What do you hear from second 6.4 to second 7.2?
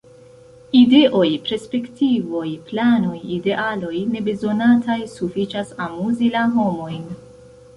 homojn.